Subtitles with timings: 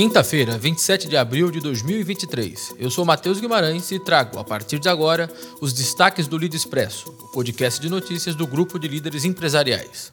[0.00, 2.76] Quinta-feira, 27 de abril de 2023.
[2.78, 5.30] Eu sou Matheus Guimarães e trago, a partir de agora,
[5.60, 10.10] os destaques do Líder Expresso, o podcast de notícias do grupo de líderes empresariais.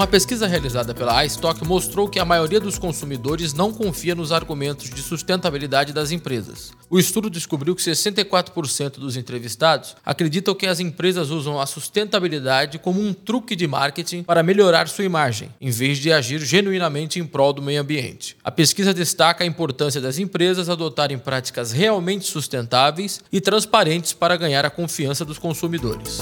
[0.00, 4.88] Uma pesquisa realizada pela iStock mostrou que a maioria dos consumidores não confia nos argumentos
[4.88, 6.72] de sustentabilidade das empresas.
[6.88, 12.98] O estudo descobriu que 64% dos entrevistados acreditam que as empresas usam a sustentabilidade como
[12.98, 17.52] um truque de marketing para melhorar sua imagem, em vez de agir genuinamente em prol
[17.52, 18.38] do meio ambiente.
[18.42, 24.64] A pesquisa destaca a importância das empresas adotarem práticas realmente sustentáveis e transparentes para ganhar
[24.64, 26.20] a confiança dos consumidores.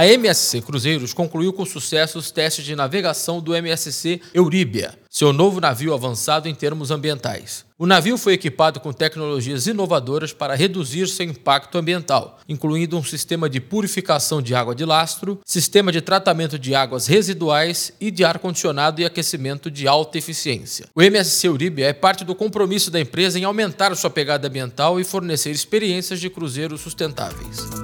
[0.00, 5.60] A MSC Cruzeiros concluiu com sucesso os testes de navegação do MSC Euríbia, seu novo
[5.60, 7.66] navio avançado em termos ambientais.
[7.78, 13.46] O navio foi equipado com tecnologias inovadoras para reduzir seu impacto ambiental, incluindo um sistema
[13.46, 19.02] de purificação de água de lastro, sistema de tratamento de águas residuais e de ar-condicionado
[19.02, 20.86] e aquecimento de alta eficiência.
[20.94, 25.04] O MSC Euríbia é parte do compromisso da empresa em aumentar sua pegada ambiental e
[25.04, 27.79] fornecer experiências de cruzeiros sustentáveis.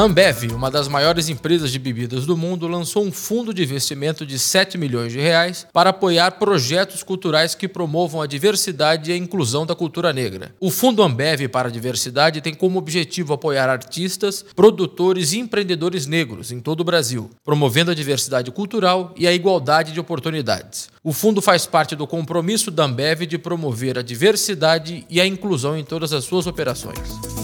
[0.00, 4.38] Ambev, uma das maiores empresas de bebidas do mundo, lançou um fundo de investimento de
[4.38, 9.66] 7 milhões de reais para apoiar projetos culturais que promovam a diversidade e a inclusão
[9.66, 10.54] da cultura negra.
[10.60, 16.52] O Fundo Ambev para a Diversidade tem como objetivo apoiar artistas, produtores e empreendedores negros
[16.52, 20.88] em todo o Brasil, promovendo a diversidade cultural e a igualdade de oportunidades.
[21.02, 25.76] O fundo faz parte do compromisso da Ambev de promover a diversidade e a inclusão
[25.76, 27.37] em todas as suas operações.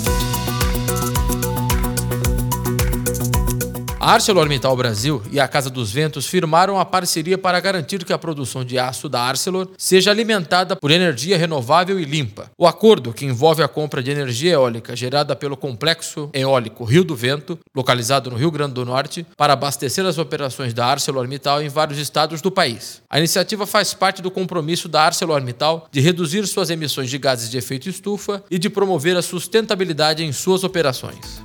[4.04, 8.18] A ArcelorMittal Brasil e a Casa dos Ventos firmaram a parceria para garantir que a
[8.18, 12.50] produção de aço da Arcelor seja alimentada por energia renovável e limpa.
[12.58, 17.16] O acordo, que envolve a compra de energia eólica gerada pelo complexo eólico Rio do
[17.16, 21.98] Vento, localizado no Rio Grande do Norte, para abastecer as operações da ArcelorMittal em vários
[21.98, 23.00] estados do país.
[23.08, 27.56] A iniciativa faz parte do compromisso da ArcelorMittal de reduzir suas emissões de gases de
[27.56, 31.42] efeito estufa e de promover a sustentabilidade em suas operações.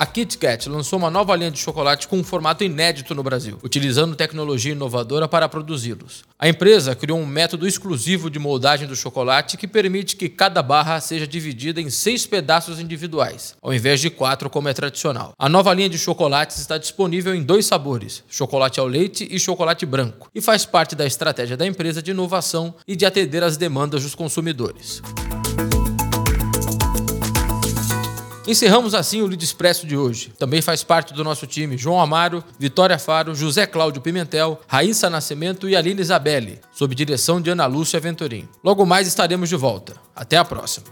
[0.00, 4.16] A KitKat lançou uma nova linha de chocolate com um formato inédito no Brasil, utilizando
[4.16, 6.24] tecnologia inovadora para produzi-los.
[6.38, 10.98] A empresa criou um método exclusivo de moldagem do chocolate que permite que cada barra
[11.02, 15.34] seja dividida em seis pedaços individuais, ao invés de quatro como é tradicional.
[15.38, 19.84] A nova linha de chocolates está disponível em dois sabores, chocolate ao leite e chocolate
[19.84, 24.02] branco, e faz parte da estratégia da empresa de inovação e de atender às demandas
[24.02, 25.02] dos consumidores.
[28.50, 30.32] Encerramos assim o Lead Expresso de hoje.
[30.36, 35.68] Também faz parte do nosso time João Amaro, Vitória Faro, José Cláudio Pimentel, Raíssa Nascimento
[35.68, 38.48] e Aline Isabelle, sob direção de Ana Lúcia Venturim.
[38.64, 39.94] Logo mais estaremos de volta.
[40.16, 40.86] Até a próxima.